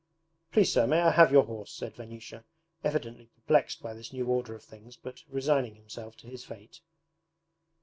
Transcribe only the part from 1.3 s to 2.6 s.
your horse?' said Vanyusha,